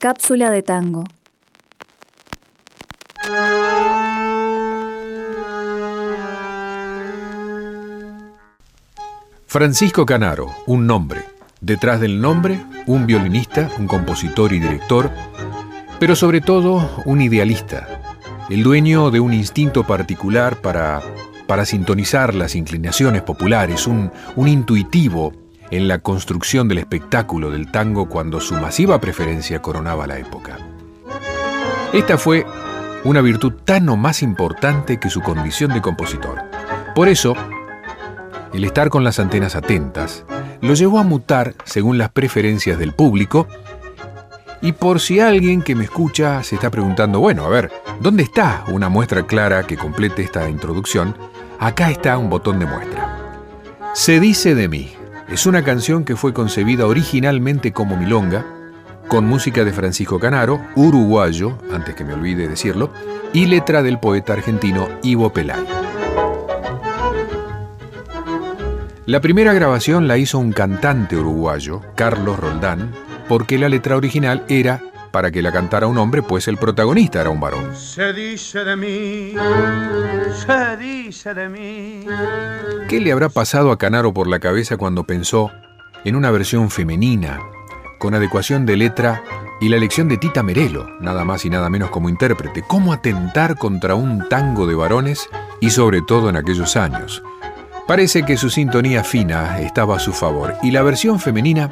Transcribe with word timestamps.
Cápsula 0.00 0.52
de 0.52 0.62
tango. 0.62 1.02
Francisco 9.48 10.06
Canaro, 10.06 10.54
un 10.68 10.86
nombre. 10.86 11.22
Detrás 11.60 11.98
del 11.98 12.20
nombre, 12.20 12.64
un 12.86 13.06
violinista, 13.06 13.68
un 13.80 13.88
compositor 13.88 14.52
y 14.52 14.60
director, 14.60 15.10
pero 15.98 16.14
sobre 16.14 16.40
todo 16.40 17.02
un 17.04 17.20
idealista, 17.20 17.88
el 18.50 18.62
dueño 18.62 19.10
de 19.10 19.18
un 19.18 19.32
instinto 19.32 19.82
particular 19.84 20.60
para, 20.60 21.02
para 21.48 21.64
sintonizar 21.64 22.36
las 22.36 22.54
inclinaciones 22.54 23.22
populares, 23.22 23.88
un, 23.88 24.12
un 24.36 24.46
intuitivo 24.46 25.32
en 25.70 25.88
la 25.88 25.98
construcción 25.98 26.68
del 26.68 26.78
espectáculo 26.78 27.50
del 27.50 27.70
tango 27.70 28.08
cuando 28.08 28.40
su 28.40 28.54
masiva 28.54 29.00
preferencia 29.00 29.60
coronaba 29.60 30.06
la 30.06 30.18
época. 30.18 30.58
Esta 31.92 32.18
fue 32.18 32.46
una 33.04 33.20
virtud 33.20 33.52
tan 33.64 33.88
o 33.88 33.96
más 33.96 34.22
importante 34.22 34.98
que 34.98 35.10
su 35.10 35.20
condición 35.20 35.72
de 35.72 35.80
compositor. 35.80 36.42
Por 36.94 37.08
eso, 37.08 37.34
el 38.52 38.64
estar 38.64 38.90
con 38.90 39.04
las 39.04 39.18
antenas 39.18 39.56
atentas 39.56 40.24
lo 40.60 40.74
llevó 40.74 40.98
a 40.98 41.04
mutar 41.04 41.54
según 41.64 41.98
las 41.98 42.10
preferencias 42.10 42.78
del 42.78 42.92
público 42.92 43.46
y 44.60 44.72
por 44.72 45.00
si 45.00 45.20
alguien 45.20 45.62
que 45.62 45.76
me 45.76 45.84
escucha 45.84 46.42
se 46.42 46.56
está 46.56 46.70
preguntando, 46.70 47.20
bueno, 47.20 47.44
a 47.44 47.48
ver, 47.48 47.70
¿dónde 48.00 48.24
está 48.24 48.64
una 48.68 48.88
muestra 48.88 49.24
clara 49.24 49.62
que 49.64 49.76
complete 49.76 50.22
esta 50.22 50.48
introducción? 50.48 51.16
Acá 51.60 51.90
está 51.90 52.18
un 52.18 52.28
botón 52.28 52.58
de 52.58 52.66
muestra. 52.66 53.16
Se 53.94 54.18
dice 54.18 54.54
de 54.54 54.68
mí. 54.68 54.97
Es 55.30 55.44
una 55.44 55.62
canción 55.62 56.04
que 56.04 56.16
fue 56.16 56.32
concebida 56.32 56.86
originalmente 56.86 57.72
como 57.72 57.98
milonga, 57.98 58.46
con 59.08 59.26
música 59.26 59.62
de 59.62 59.72
Francisco 59.72 60.18
Canaro, 60.18 60.60
uruguayo, 60.74 61.58
antes 61.70 61.94
que 61.94 62.04
me 62.04 62.14
olvide 62.14 62.48
decirlo, 62.48 62.90
y 63.34 63.44
letra 63.44 63.82
del 63.82 63.98
poeta 64.00 64.32
argentino 64.32 64.88
Ivo 65.02 65.30
Pelay. 65.30 65.66
La 69.04 69.20
primera 69.20 69.52
grabación 69.52 70.08
la 70.08 70.16
hizo 70.16 70.38
un 70.38 70.52
cantante 70.52 71.16
uruguayo, 71.16 71.82
Carlos 71.94 72.38
Roldán, 72.38 72.92
porque 73.28 73.58
la 73.58 73.68
letra 73.68 73.96
original 73.96 74.44
era 74.48 74.80
para 75.10 75.30
que 75.30 75.42
la 75.42 75.52
cantara 75.52 75.86
un 75.86 75.98
hombre, 75.98 76.22
pues 76.22 76.48
el 76.48 76.56
protagonista 76.56 77.20
era 77.20 77.30
un 77.30 77.40
varón. 77.40 77.74
Se 77.74 78.12
dice 78.12 78.64
de 78.64 78.76
mí, 78.76 79.34
se 80.46 80.76
dice 80.76 81.34
de 81.34 81.48
mí. 81.48 82.06
¿Qué 82.88 83.00
le 83.00 83.12
habrá 83.12 83.28
pasado 83.28 83.72
a 83.72 83.78
Canaro 83.78 84.12
por 84.12 84.28
la 84.28 84.38
cabeza 84.38 84.76
cuando 84.76 85.04
pensó 85.04 85.50
en 86.04 86.16
una 86.16 86.30
versión 86.30 86.70
femenina, 86.70 87.40
con 87.98 88.14
adecuación 88.14 88.66
de 88.66 88.76
letra 88.76 89.22
y 89.60 89.68
la 89.68 89.76
elección 89.76 90.08
de 90.08 90.18
Tita 90.18 90.42
Merelo, 90.42 90.88
nada 91.00 91.24
más 91.24 91.44
y 91.44 91.50
nada 91.50 91.68
menos 91.68 91.90
como 91.90 92.08
intérprete? 92.08 92.62
¿Cómo 92.66 92.92
atentar 92.92 93.56
contra 93.56 93.94
un 93.94 94.28
tango 94.28 94.66
de 94.66 94.74
varones 94.74 95.28
y 95.60 95.70
sobre 95.70 96.02
todo 96.02 96.28
en 96.28 96.36
aquellos 96.36 96.76
años? 96.76 97.22
Parece 97.86 98.22
que 98.24 98.36
su 98.36 98.50
sintonía 98.50 99.02
fina 99.02 99.60
estaba 99.60 99.96
a 99.96 99.98
su 99.98 100.12
favor 100.12 100.54
y 100.62 100.70
la 100.70 100.82
versión 100.82 101.18
femenina 101.18 101.70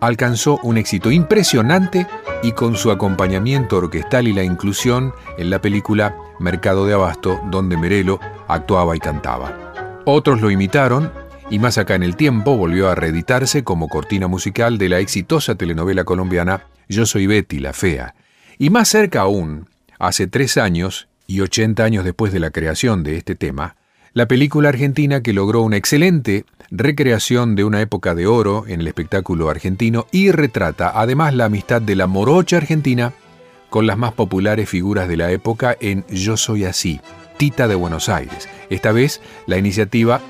alcanzó 0.00 0.58
un 0.64 0.76
éxito 0.76 1.12
impresionante 1.12 2.08
y 2.42 2.52
con 2.52 2.76
su 2.76 2.90
acompañamiento 2.90 3.76
orquestal 3.76 4.28
y 4.28 4.32
la 4.32 4.42
inclusión 4.42 5.14
en 5.38 5.50
la 5.50 5.60
película 5.60 6.16
Mercado 6.38 6.86
de 6.86 6.94
Abasto, 6.94 7.40
donde 7.50 7.76
Merelo 7.76 8.18
actuaba 8.48 8.96
y 8.96 8.98
cantaba. 8.98 10.00
Otros 10.04 10.40
lo 10.40 10.50
imitaron 10.50 11.12
y 11.50 11.58
más 11.58 11.78
acá 11.78 11.94
en 11.94 12.02
el 12.02 12.16
tiempo 12.16 12.56
volvió 12.56 12.88
a 12.88 12.94
reeditarse 12.94 13.62
como 13.62 13.88
cortina 13.88 14.26
musical 14.26 14.78
de 14.78 14.88
la 14.88 14.98
exitosa 14.98 15.54
telenovela 15.54 16.04
colombiana 16.04 16.66
Yo 16.88 17.06
soy 17.06 17.26
Betty, 17.26 17.60
la 17.60 17.72
fea. 17.72 18.14
Y 18.58 18.70
más 18.70 18.88
cerca 18.88 19.20
aún, 19.20 19.68
hace 19.98 20.26
tres 20.26 20.56
años 20.56 21.08
y 21.26 21.40
80 21.40 21.84
años 21.84 22.04
después 22.04 22.32
de 22.32 22.40
la 22.40 22.50
creación 22.50 23.02
de 23.02 23.16
este 23.16 23.34
tema, 23.34 23.76
la 24.12 24.26
película 24.26 24.68
argentina 24.68 25.22
que 25.22 25.32
logró 25.32 25.62
una 25.62 25.76
excelente 25.76 26.44
recreación 26.74 27.54
de 27.54 27.64
una 27.64 27.82
época 27.82 28.14
de 28.14 28.26
oro 28.26 28.64
en 28.66 28.80
el 28.80 28.88
espectáculo 28.88 29.50
argentino 29.50 30.06
y 30.10 30.32
retrata 30.32 30.90
además 30.94 31.34
la 31.34 31.44
amistad 31.44 31.82
de 31.82 31.94
la 31.94 32.06
morocha 32.06 32.56
argentina 32.56 33.12
con 33.68 33.86
las 33.86 33.98
más 33.98 34.12
populares 34.14 34.70
figuras 34.70 35.06
de 35.06 35.18
la 35.18 35.30
época 35.30 35.76
en 35.80 36.06
Yo 36.08 36.38
Soy 36.38 36.64
Así, 36.64 37.00
Tita 37.36 37.68
de 37.68 37.74
Buenos 37.74 38.08
Aires. 38.08 38.48
Esta 38.70 38.90
vez 38.90 39.20
la 39.46 39.58
iniciativa 39.58 40.22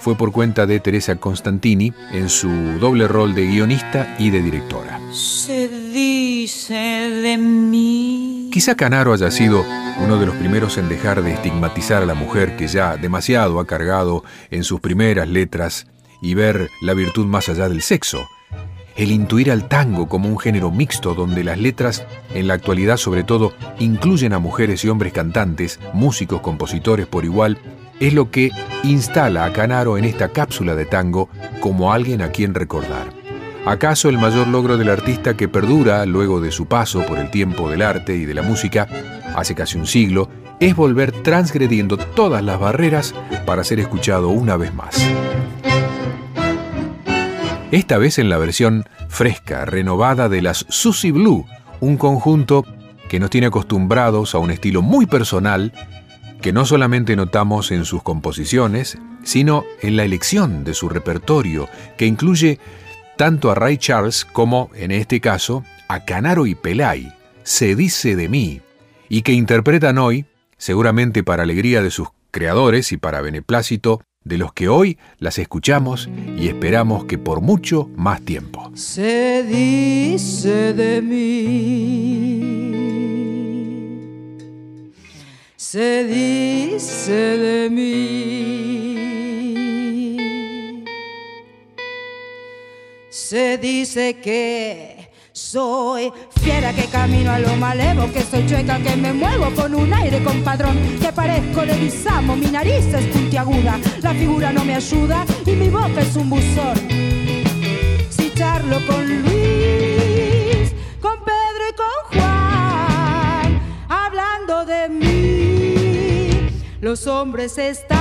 fue 0.00 0.16
por 0.16 0.32
cuenta 0.32 0.66
de 0.66 0.80
Teresa 0.80 1.16
Constantini 1.16 1.92
en 2.12 2.30
su 2.30 2.48
doble 2.78 3.06
rol 3.06 3.34
de 3.34 3.46
guionista 3.46 4.16
y 4.18 4.30
de 4.30 4.40
directora. 4.42 4.98
Se 5.12 5.68
dice 5.68 6.74
de 6.74 7.36
mí. 7.36 8.29
Quizá 8.50 8.74
Canaro 8.74 9.12
haya 9.12 9.30
sido 9.30 9.64
uno 10.02 10.18
de 10.18 10.26
los 10.26 10.34
primeros 10.34 10.76
en 10.76 10.88
dejar 10.88 11.22
de 11.22 11.32
estigmatizar 11.32 12.02
a 12.02 12.06
la 12.06 12.14
mujer 12.14 12.56
que 12.56 12.66
ya 12.66 12.96
demasiado 12.96 13.60
ha 13.60 13.66
cargado 13.66 14.24
en 14.50 14.64
sus 14.64 14.80
primeras 14.80 15.28
letras 15.28 15.86
y 16.20 16.34
ver 16.34 16.68
la 16.82 16.94
virtud 16.94 17.26
más 17.26 17.48
allá 17.48 17.68
del 17.68 17.80
sexo. 17.80 18.26
El 18.96 19.12
intuir 19.12 19.52
al 19.52 19.68
tango 19.68 20.08
como 20.08 20.28
un 20.28 20.36
género 20.36 20.72
mixto 20.72 21.14
donde 21.14 21.44
las 21.44 21.58
letras, 21.58 22.04
en 22.34 22.48
la 22.48 22.54
actualidad 22.54 22.96
sobre 22.96 23.22
todo, 23.22 23.52
incluyen 23.78 24.32
a 24.32 24.40
mujeres 24.40 24.84
y 24.84 24.88
hombres 24.88 25.12
cantantes, 25.12 25.78
músicos, 25.92 26.40
compositores 26.40 27.06
por 27.06 27.24
igual, 27.24 27.56
es 28.00 28.14
lo 28.14 28.32
que 28.32 28.50
instala 28.82 29.44
a 29.44 29.52
Canaro 29.52 29.96
en 29.96 30.04
esta 30.04 30.30
cápsula 30.30 30.74
de 30.74 30.86
tango 30.86 31.28
como 31.60 31.92
alguien 31.92 32.20
a 32.20 32.30
quien 32.30 32.54
recordar. 32.54 33.19
¿Acaso 33.66 34.08
el 34.08 34.16
mayor 34.16 34.48
logro 34.48 34.78
del 34.78 34.88
artista 34.88 35.36
que 35.36 35.46
perdura 35.46 36.06
luego 36.06 36.40
de 36.40 36.50
su 36.50 36.66
paso 36.66 37.04
por 37.04 37.18
el 37.18 37.30
tiempo 37.30 37.68
del 37.68 37.82
arte 37.82 38.16
y 38.16 38.24
de 38.24 38.32
la 38.32 38.42
música, 38.42 38.88
hace 39.36 39.54
casi 39.54 39.76
un 39.76 39.86
siglo, 39.86 40.30
es 40.60 40.74
volver 40.74 41.12
transgrediendo 41.12 41.98
todas 41.98 42.42
las 42.42 42.58
barreras 42.58 43.14
para 43.44 43.62
ser 43.62 43.78
escuchado 43.78 44.30
una 44.30 44.56
vez 44.56 44.72
más? 44.72 44.96
Esta 47.70 47.98
vez 47.98 48.18
en 48.18 48.30
la 48.30 48.38
versión 48.38 48.84
fresca, 49.08 49.66
renovada 49.66 50.28
de 50.28 50.42
las 50.42 50.64
Susie 50.70 51.12
Blue, 51.12 51.46
un 51.80 51.98
conjunto 51.98 52.64
que 53.08 53.20
nos 53.20 53.28
tiene 53.28 53.48
acostumbrados 53.48 54.34
a 54.34 54.38
un 54.38 54.50
estilo 54.50 54.80
muy 54.80 55.04
personal 55.04 55.72
que 56.40 56.52
no 56.52 56.64
solamente 56.64 57.14
notamos 57.14 57.70
en 57.70 57.84
sus 57.84 58.02
composiciones, 58.02 58.98
sino 59.22 59.64
en 59.82 59.96
la 59.96 60.04
elección 60.04 60.64
de 60.64 60.72
su 60.72 60.88
repertorio, 60.88 61.68
que 61.98 62.06
incluye 62.06 62.58
tanto 63.20 63.50
a 63.50 63.54
Ray 63.54 63.76
Charles 63.76 64.24
como, 64.24 64.70
en 64.74 64.90
este 64.90 65.20
caso, 65.20 65.62
a 65.88 66.06
Canaro 66.06 66.46
y 66.46 66.54
Pelay, 66.54 67.12
Se 67.42 67.76
dice 67.76 68.16
de 68.16 68.30
mí, 68.30 68.62
y 69.10 69.20
que 69.20 69.32
interpretan 69.32 69.98
hoy, 69.98 70.24
seguramente 70.56 71.22
para 71.22 71.42
alegría 71.42 71.82
de 71.82 71.90
sus 71.90 72.08
creadores 72.30 72.92
y 72.92 72.96
para 72.96 73.20
beneplácito 73.20 74.00
de 74.24 74.38
los 74.38 74.54
que 74.54 74.70
hoy 74.70 74.96
las 75.18 75.38
escuchamos 75.38 76.08
y 76.34 76.48
esperamos 76.48 77.04
que 77.04 77.18
por 77.18 77.42
mucho 77.42 77.90
más 77.94 78.22
tiempo. 78.22 78.72
Se 78.74 79.42
dice 79.42 80.72
de 80.72 81.02
mí. 81.02 82.40
Se 85.56 86.04
dice 86.04 87.12
de 87.12 87.68
mí. 87.68 88.89
Se 93.10 93.58
dice 93.58 94.20
que 94.20 95.10
soy 95.32 96.12
fiera 96.40 96.72
que 96.72 96.84
camino 96.84 97.32
a 97.32 97.40
lo 97.40 97.56
malevo, 97.56 98.08
que 98.12 98.22
soy 98.22 98.46
chueca 98.46 98.78
que 98.78 98.94
me 98.94 99.12
muevo 99.12 99.50
con 99.56 99.74
un 99.74 99.92
aire 99.92 100.22
compadrón, 100.22 100.78
que 101.00 101.12
parezco 101.12 101.62
de 101.62 101.76
Guisamo, 101.76 102.36
mi 102.36 102.46
nariz 102.46 102.86
es 102.94 103.06
puntiaguda, 103.06 103.80
la 104.00 104.14
figura 104.14 104.52
no 104.52 104.64
me 104.64 104.76
ayuda 104.76 105.24
y 105.44 105.50
mi 105.50 105.68
boca 105.68 106.00
es 106.00 106.14
un 106.14 106.30
buzón. 106.30 106.76
Si 108.10 108.32
charlo 108.32 108.78
con 108.86 109.22
Luis, 109.22 110.72
con 111.00 111.18
Pedro 111.24 111.64
y 111.68 111.74
con 111.74 112.20
Juan, 112.20 113.60
hablando 113.88 114.64
de 114.64 114.88
mí, 114.88 116.30
los 116.80 117.08
hombres 117.08 117.58
están, 117.58 117.98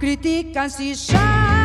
critican 0.00 0.70
si 0.70 0.94
ya 0.94 1.63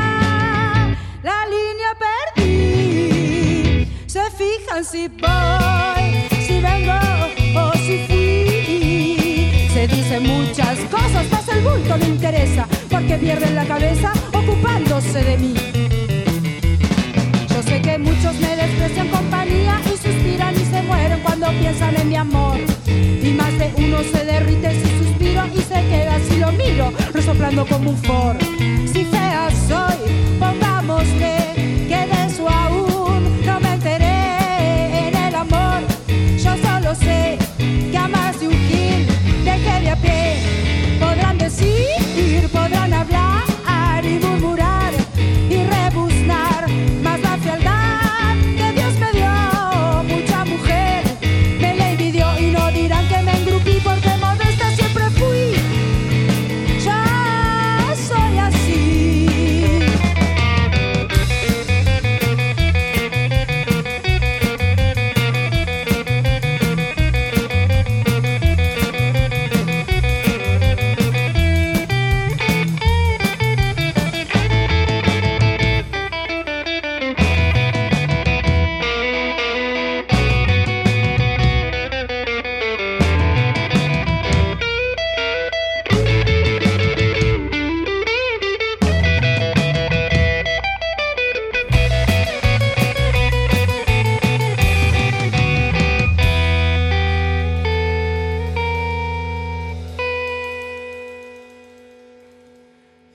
la 1.23 1.45
línea 1.45 1.91
perdí, 2.35 3.87
se 4.07 4.21
fijan 4.31 4.85
si 4.85 5.07
voy, 5.07 6.27
si 6.45 6.61
vengo 6.61 6.99
o 7.59 7.73
si 7.73 7.97
fui. 8.07 9.69
Se 9.73 9.87
dicen 9.87 10.23
muchas 10.23 10.79
cosas, 10.91 11.25
pasa 11.27 11.57
el 11.57 11.63
bulto 11.63 11.97
no 11.97 12.05
interesa, 12.05 12.67
porque 12.89 13.15
pierden 13.15 13.55
la 13.55 13.65
cabeza 13.65 14.13
ocupándose 14.33 15.23
de 15.23 15.37
mí. 15.37 15.53
Yo 17.49 17.63
sé 17.63 17.81
que 17.81 17.97
muchos 17.97 18.35
me 18.39 18.55
desprecian 18.55 19.09
compañía 19.09 19.81
y 19.85 19.97
suspiran 19.97 20.55
y 20.55 20.65
se 20.65 20.81
mueren 20.83 21.19
cuando 21.21 21.49
piensan 21.51 21.95
en 21.97 22.09
mi 22.09 22.15
amor. 22.15 22.59
Y 22.87 23.33
más 23.33 23.57
de 23.57 23.73
uno 23.77 23.99
se 24.03 24.25
derrite 24.25 24.71
si 24.73 24.89
suspiro 25.03 25.45
y 25.53 25.61
se 25.61 25.87
queda 25.89 26.19
si 26.27 26.37
lo 26.37 26.51
miro, 26.53 26.93
resoplando 27.13 27.65
como 27.65 27.91
un 27.91 27.97
for. 27.97 28.37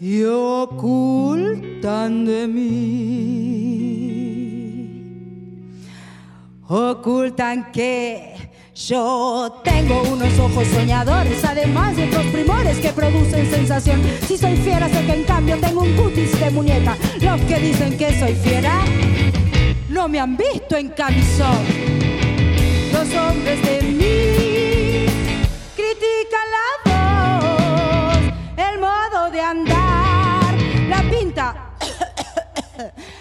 y 0.00 0.24
ocultan 0.24 2.24
de 2.24 2.48
mí. 2.48 3.34
Ocultan 6.66 7.70
que 7.70 8.34
yo 8.74 9.60
tengo 9.62 10.02
unos 10.02 10.36
ojos 10.38 10.66
soñadores, 10.68 11.44
además 11.44 11.94
de 11.96 12.08
otros 12.08 12.26
primores 12.26 12.78
que 12.78 12.88
producen 12.88 13.48
sensación. 13.50 14.02
Si 14.26 14.36
soy 14.36 14.56
fiera, 14.56 14.88
sé 14.88 15.06
que 15.06 15.12
en 15.12 15.22
cambio 15.24 15.56
tengo 15.60 15.82
un 15.82 15.94
cutis 15.94 16.40
de 16.40 16.50
muñeca. 16.50 16.96
Los 17.20 17.40
que 17.42 17.60
dicen 17.60 17.96
que 17.96 18.18
soy 18.18 18.34
fiera 18.34 18.80
no 19.88 20.08
me 20.08 20.18
han 20.18 20.36
visto 20.36 20.76
en 20.76 20.88
camisón. 20.88 21.64
Los 22.92 23.14
hombres 23.14 23.62
de 23.62 23.82
mí 23.82 25.06
critican 25.76 26.50
la 26.50 26.83
de 29.34 29.40
andar, 29.40 30.54
la 30.88 31.02
pinta, 31.10 31.74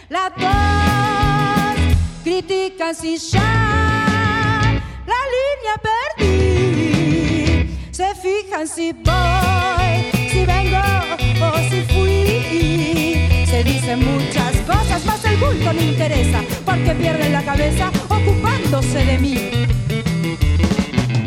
la 0.09 0.29
tos, 0.29 1.75
critican 2.23 2.93
si 2.93 3.17
ya 3.17 4.79
la 5.07 5.19
línea 5.35 5.75
perdí. 5.89 7.79
Se 7.91 8.13
fijan 8.13 8.67
si 8.67 8.93
voy, 8.93 10.29
si 10.29 10.45
vengo 10.45 10.83
o 11.41 11.57
si 11.69 11.81
fui. 11.91 13.45
Se 13.47 13.63
dicen 13.63 13.99
muchas 14.05 14.55
cosas, 14.67 15.03
más 15.05 15.25
el 15.25 15.37
bulto 15.37 15.73
no 15.73 15.81
interesa, 15.81 16.43
porque 16.63 16.93
pierden 16.93 17.33
la 17.33 17.41
cabeza 17.41 17.91
ocupándose 18.07 19.03
de 19.03 19.17
mí. 19.17 19.51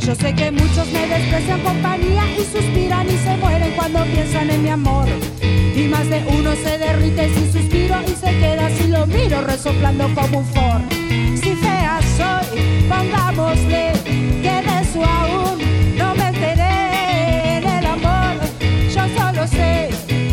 Yo 0.06 0.14
sé 0.14 0.32
que 0.36 0.52
muchos 0.52 0.86
me 0.92 1.04
desprecian 1.08 1.60
compañía 1.62 2.22
y 2.38 2.44
suspiran 2.44 3.08
y 3.08 3.18
se 3.18 3.36
mueren 3.38 3.72
cuando 3.72 4.04
piensan 4.04 4.48
en 4.50 4.62
mi 4.62 4.68
amor. 4.68 5.08
Y 5.42 5.88
más 5.88 6.08
de 6.08 6.24
uno 6.28 6.52
se 6.54 6.78
derrite 6.78 7.28
sin 7.34 7.52
suspiro 7.52 7.96
y 8.06 8.14
se 8.14 8.30
queda 8.38 8.70
si 8.70 8.86
lo 8.86 9.04
miro 9.08 9.40
resoplando 9.40 10.08
como 10.14 10.38
un 10.38 10.44
for. 10.44 10.80
Si 11.00 11.56
fea 11.56 11.98
soy, 12.16 12.60
pongámosle 12.88 13.94
que 14.42 14.62
de 14.66 14.80
eso 14.80 15.04
aún 15.04 15.58
no 15.98 16.14
me 16.14 16.28
enteré 16.28 17.56
en 17.56 17.64
el 17.66 17.86
amor. 17.86 18.36
Yo 18.94 19.02
solo 19.18 19.44
sé 19.48 19.88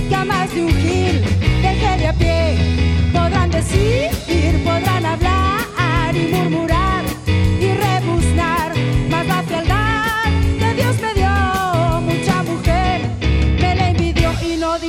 que 0.08 0.16
a 0.16 0.24
más 0.24 0.54
de 0.54 0.66
un 0.66 0.70
gil 0.70 1.22
dejé 1.64 1.98
de 1.98 2.08
a 2.10 2.14
pie. 2.14 2.58
Podrán 3.12 3.50
decir, 3.50 4.12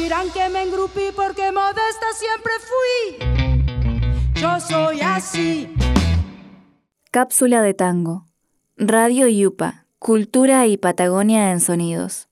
dirán 0.04 0.30
que 0.30 0.48
me 0.50 0.62
engrupí 0.62 1.12
porque 1.16 1.50
modesta 1.50 2.06
siempre 2.14 2.52
fui. 2.70 4.40
Yo 4.40 4.60
soy 4.60 5.00
así. 5.00 5.72
Cápsula 7.10 7.62
de 7.62 7.72
tango. 7.72 8.26
Radio 8.76 9.28
Yupa. 9.28 9.86
Cultura 9.98 10.66
y 10.66 10.76
Patagonia 10.76 11.52
en 11.52 11.60
sonidos. 11.60 12.28